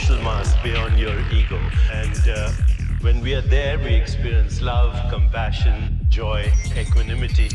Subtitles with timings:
[0.00, 1.60] Social beyond your ego.
[1.92, 2.50] And uh,
[3.00, 7.48] when we are there, we experience love, compassion, joy, equanimity.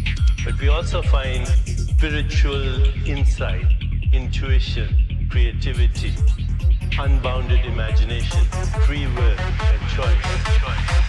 [0.44, 3.66] But we also find spiritual insight,
[4.14, 6.14] intuition, creativity,
[7.00, 8.44] unbounded imagination,
[8.86, 10.60] free will, and choice.
[10.60, 11.05] choice.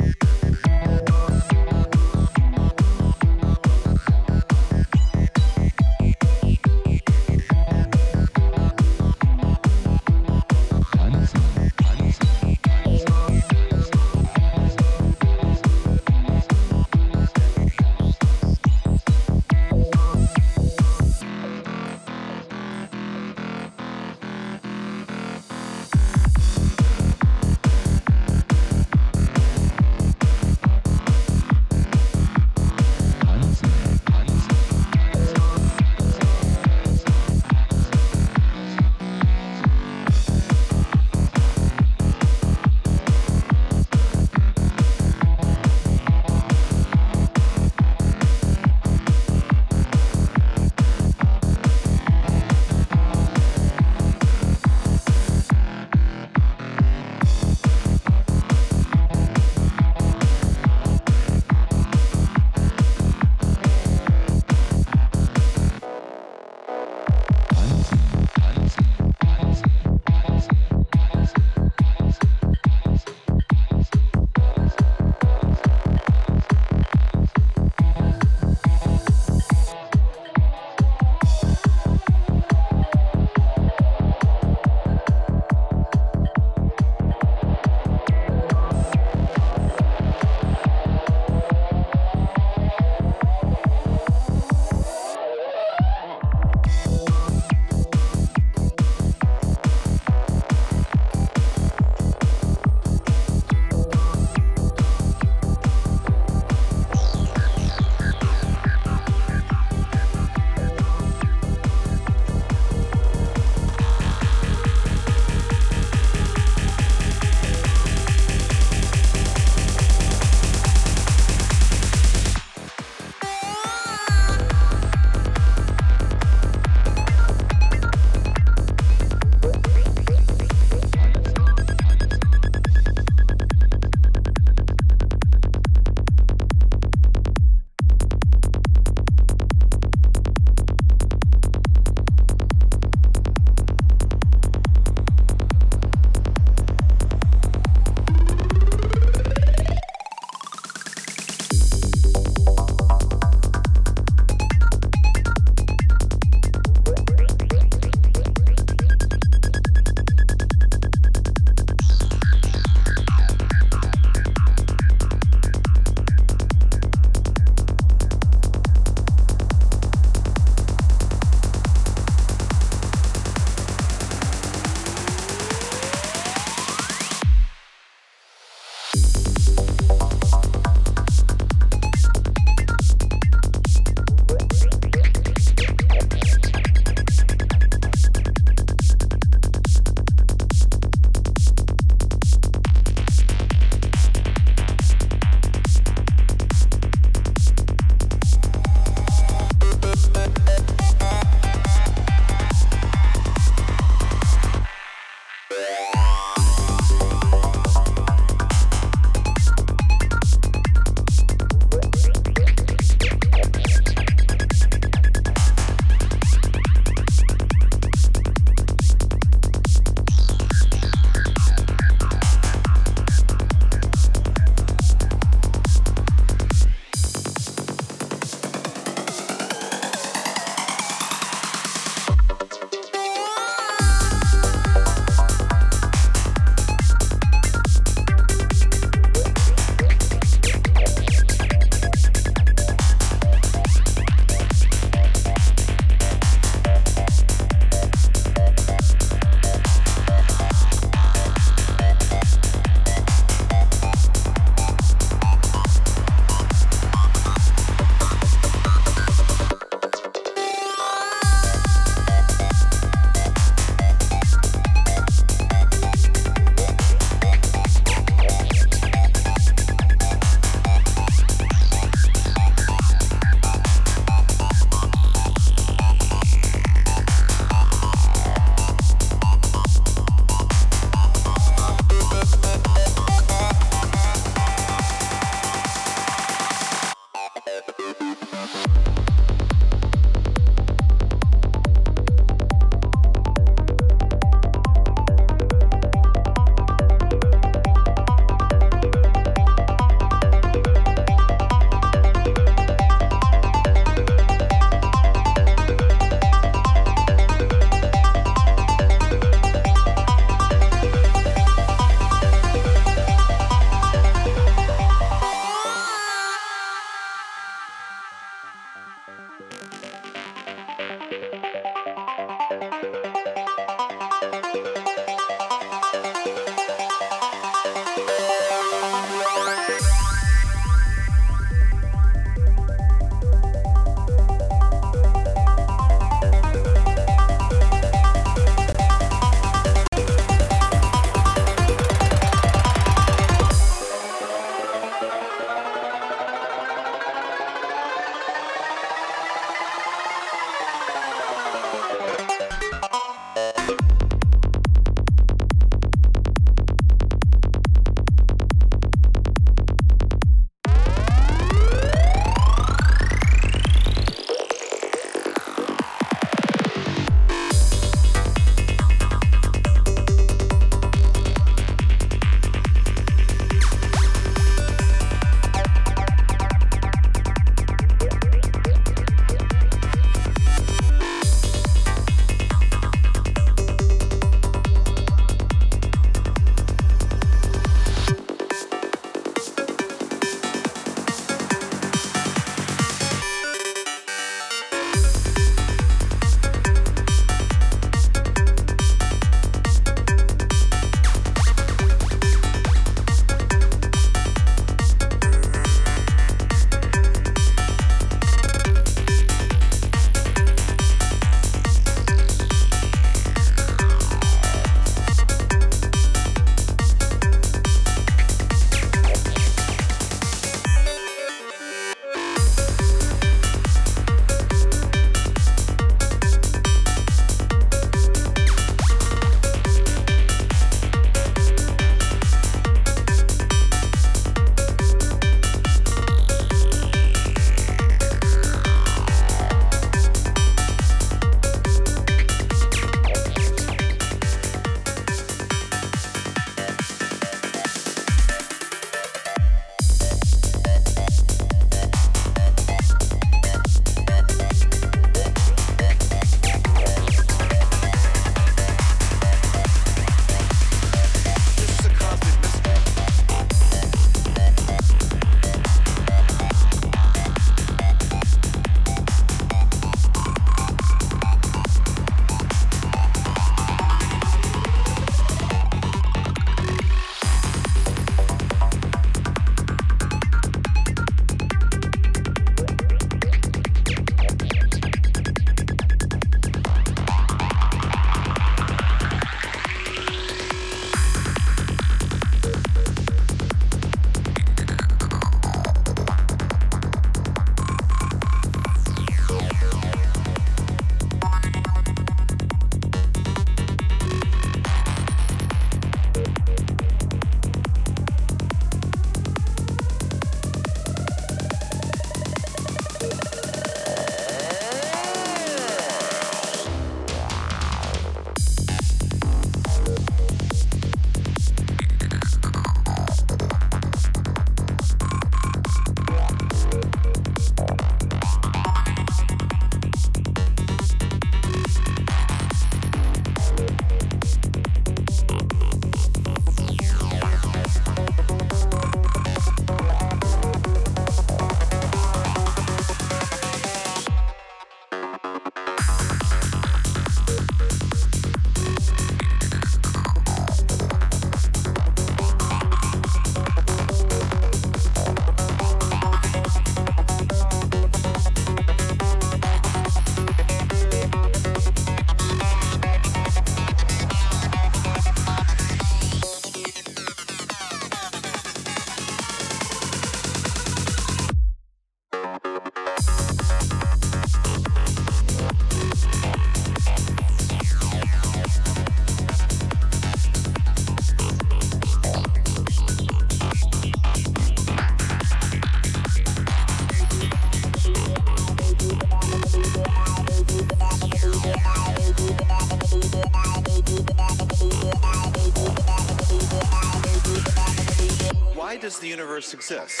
[599.36, 600.00] Universe?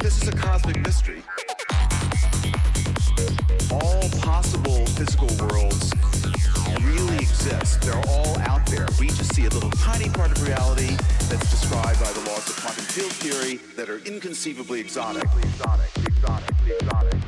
[0.00, 1.22] This is a cosmic mystery.
[3.70, 5.92] All possible physical worlds
[6.80, 7.82] really exist.
[7.82, 8.86] They're all out there.
[8.98, 10.96] We just see a little tiny part of reality
[11.28, 15.22] that's described by the laws of quantum field theory that are inconceivably exotic.
[15.24, 16.50] exotic, exotic, exotic,
[16.80, 17.23] exotic,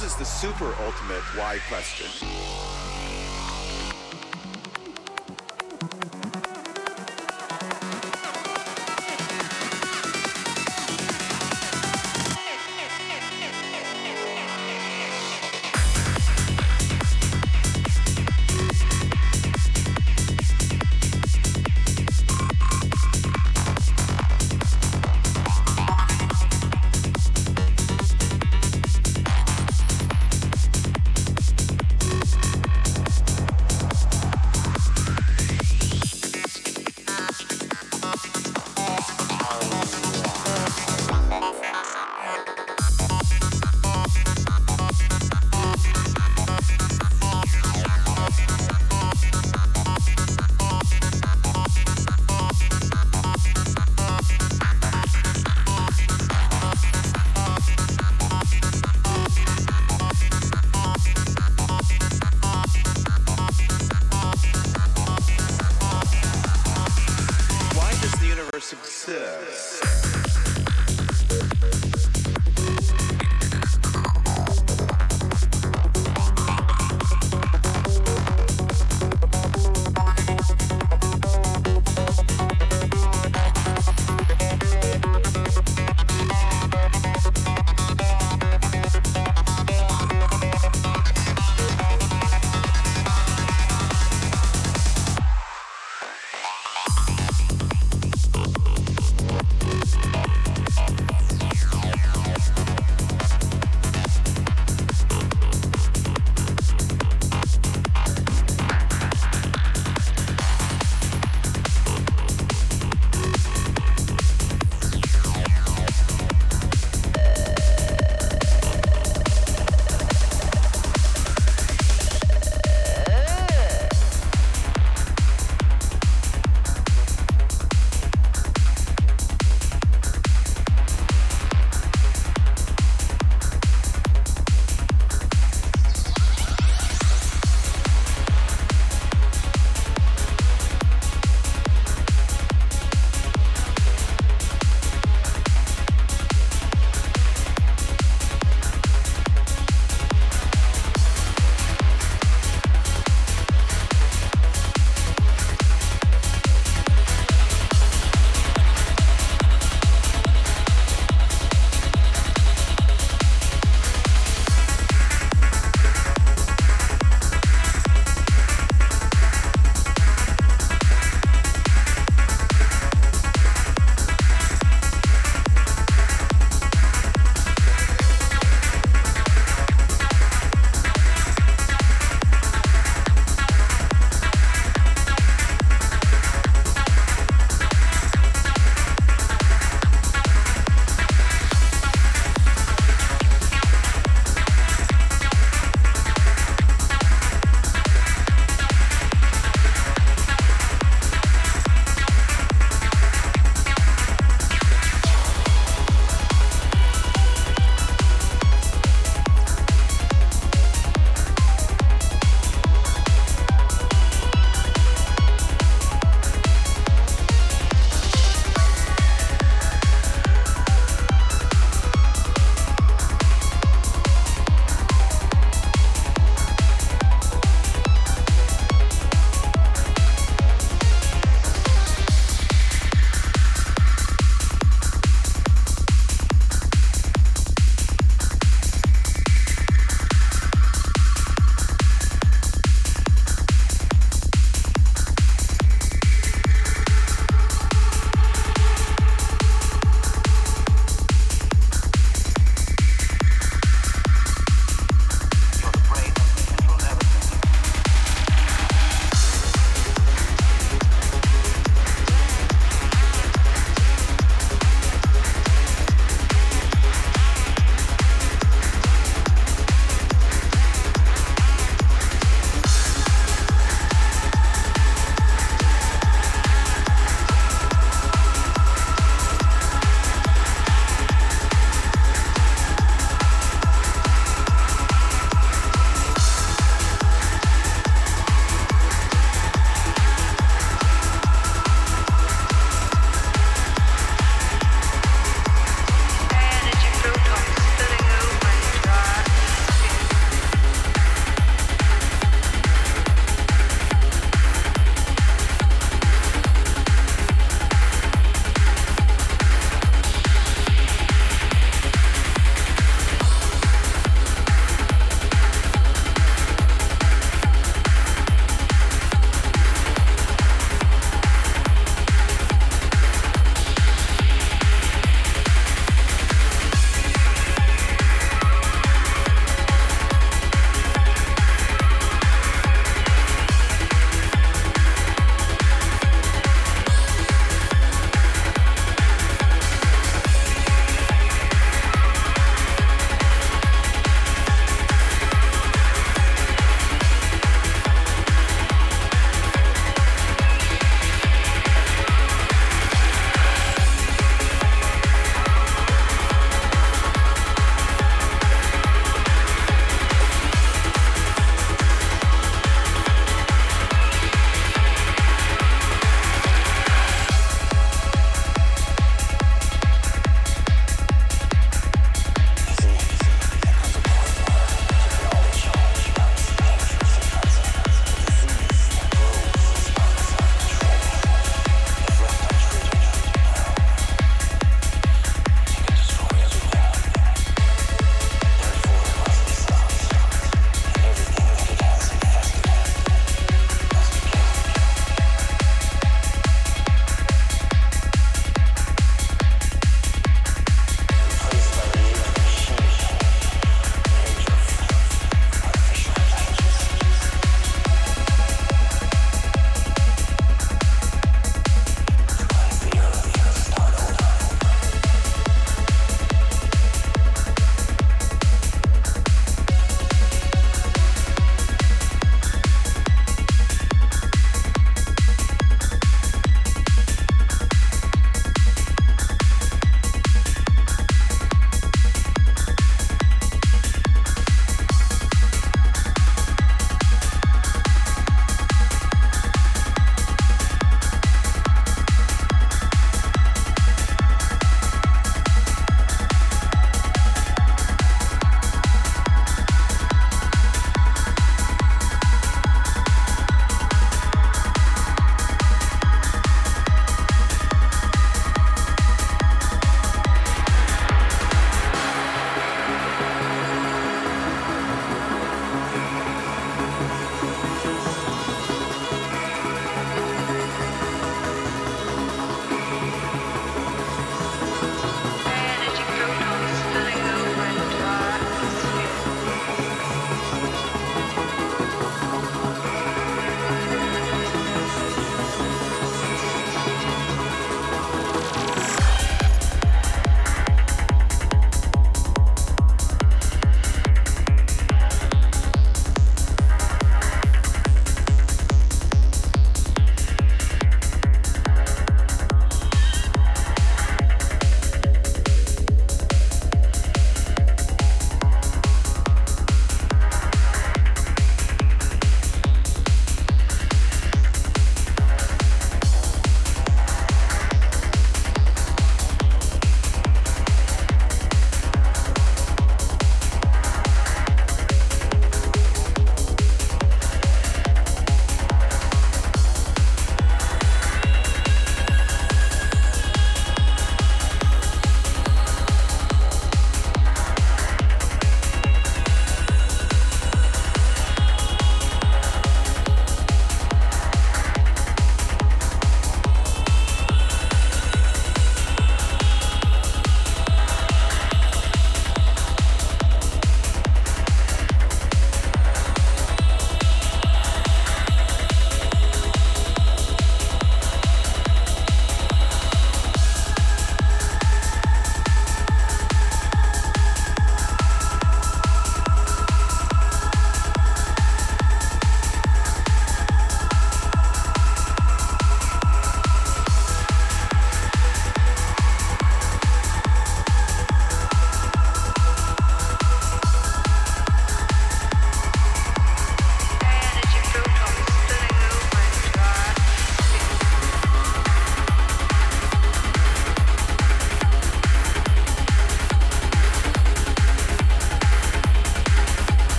[0.00, 2.25] this is the super ultimate why question.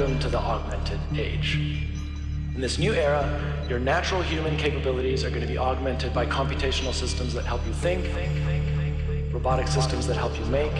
[0.00, 1.56] Welcome to the augmented age.
[2.54, 3.22] In this new era,
[3.68, 7.74] your natural human capabilities are going to be augmented by computational systems that help you
[7.74, 8.06] think,
[9.30, 10.72] robotic systems that help you make,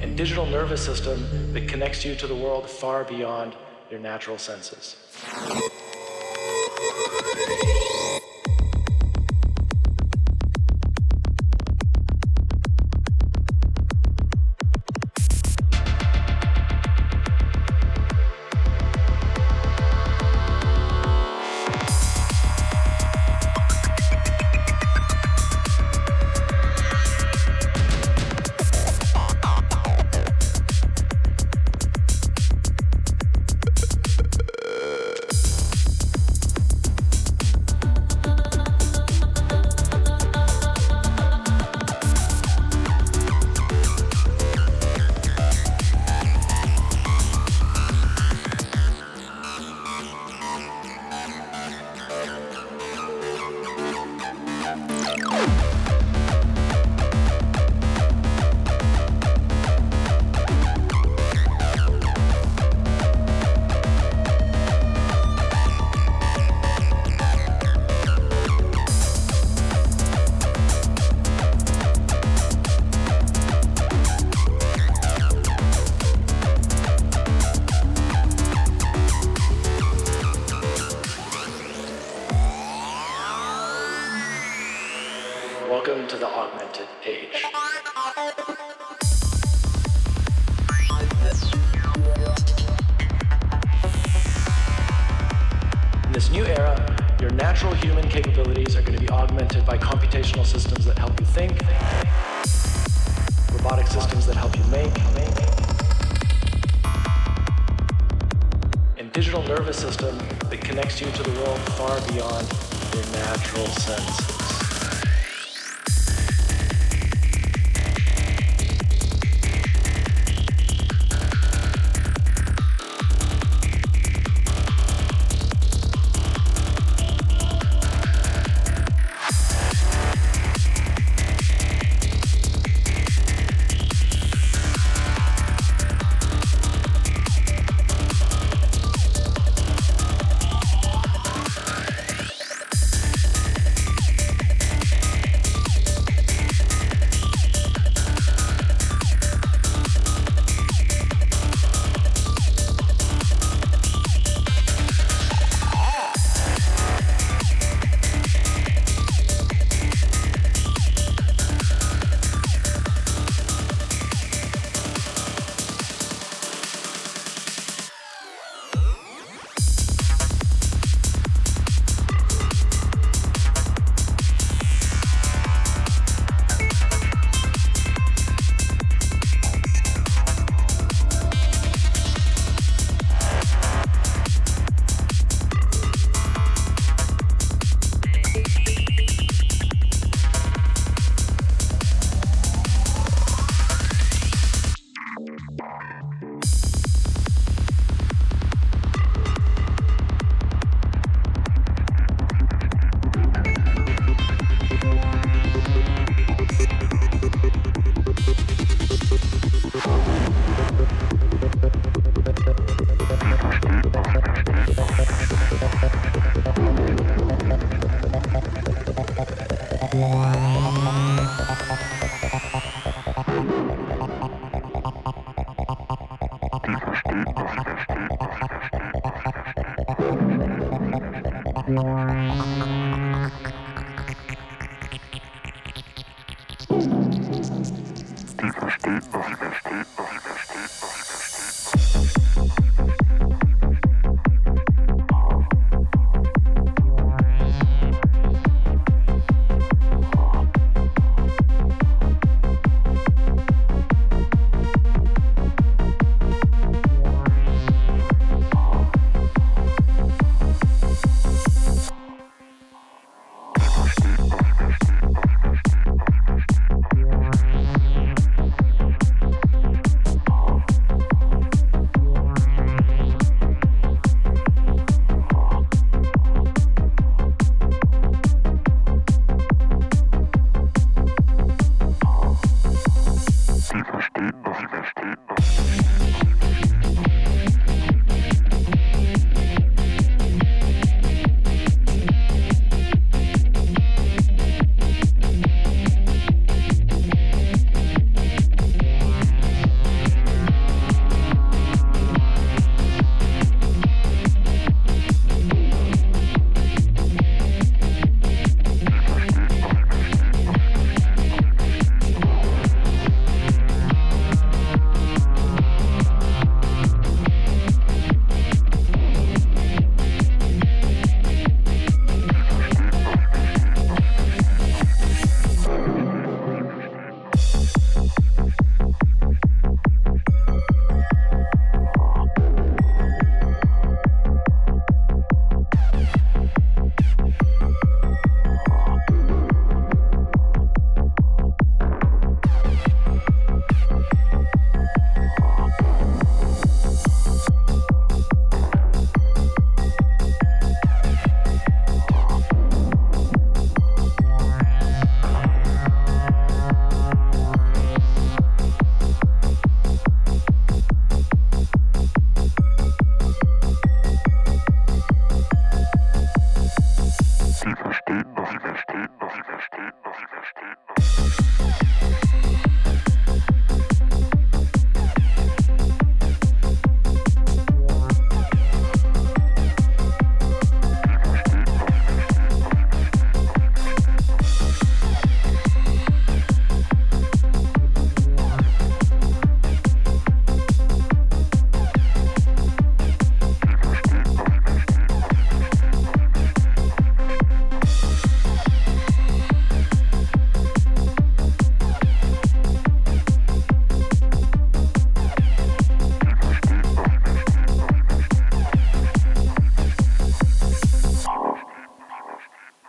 [0.00, 3.56] and digital nervous system that connects you to the world far beyond
[3.90, 4.94] your natural senses.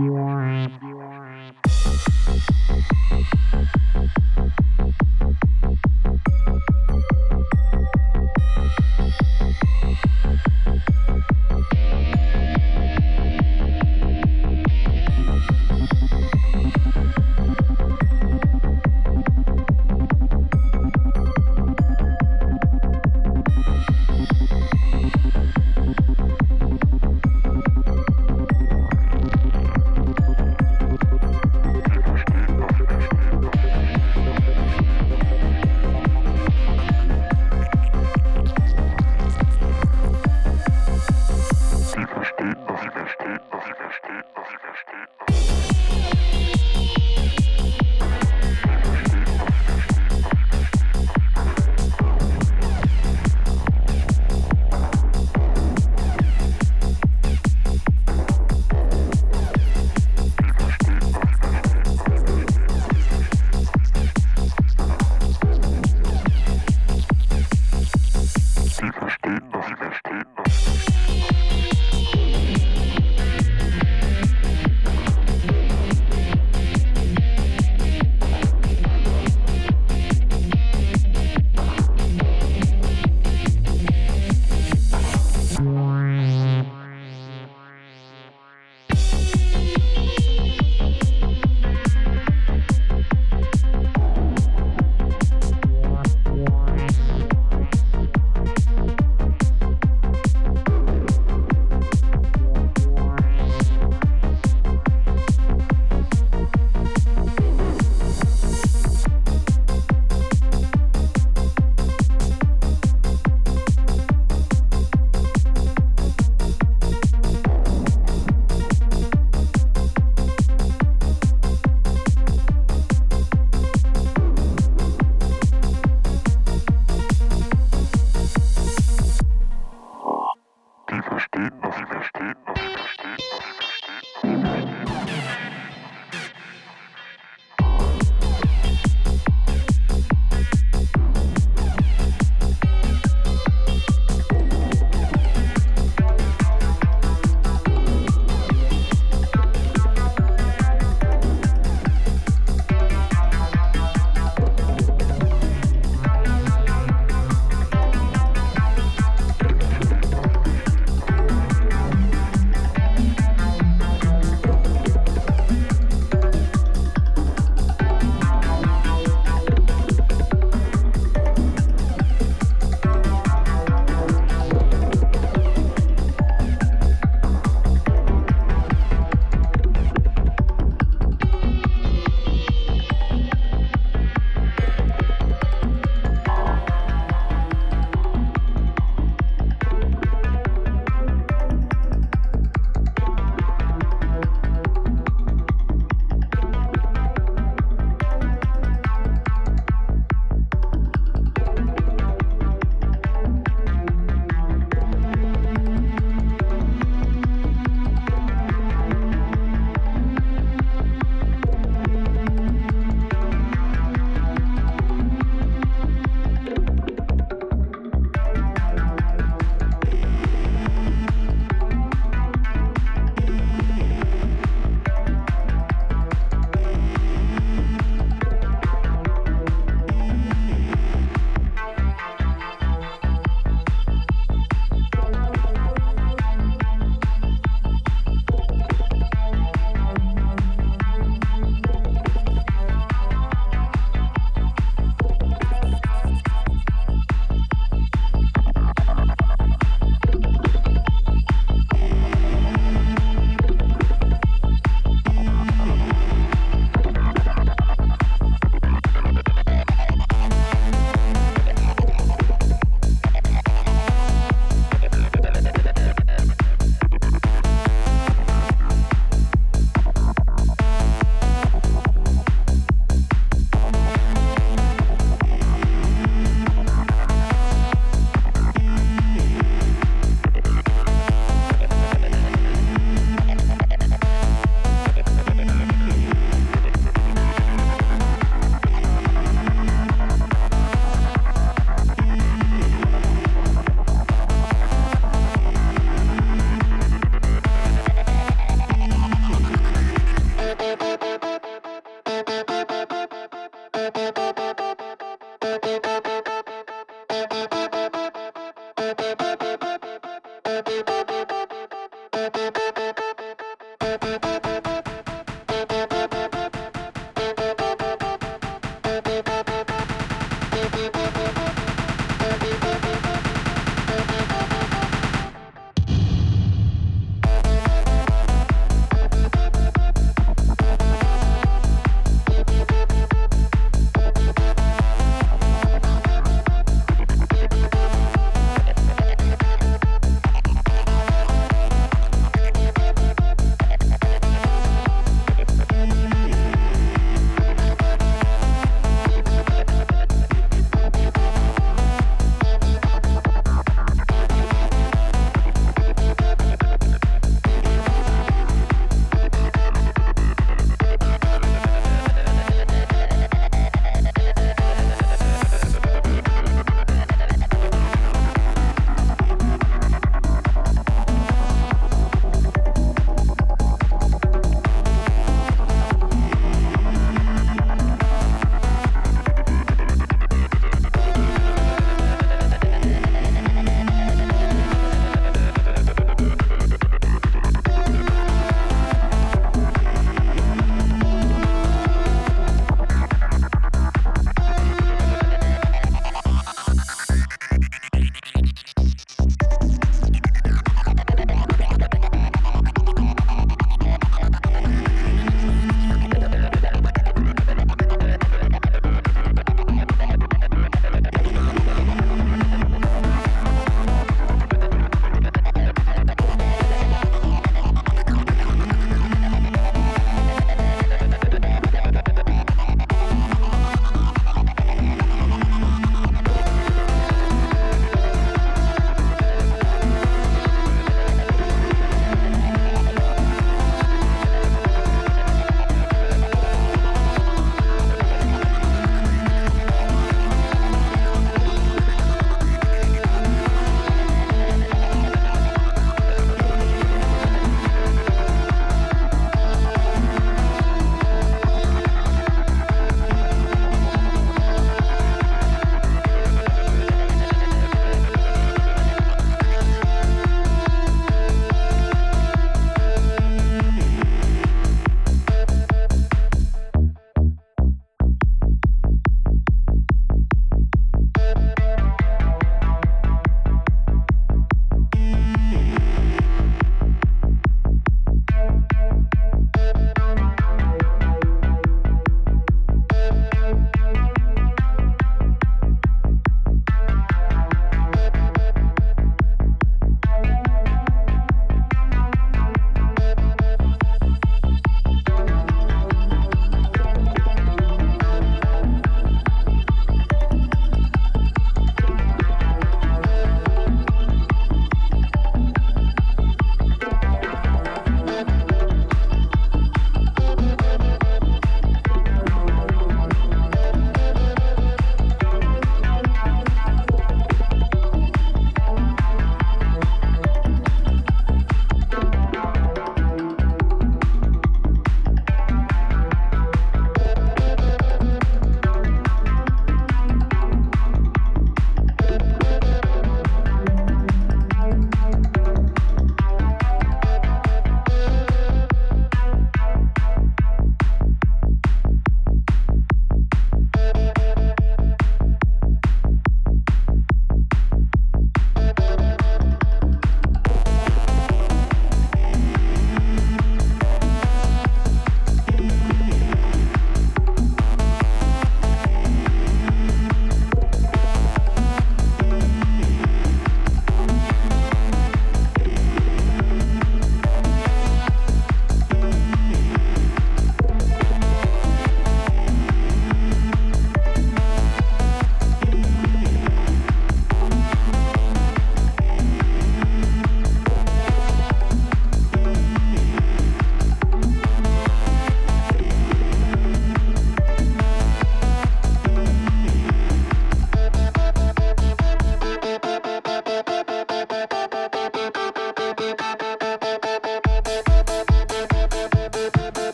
[0.00, 0.49] you are.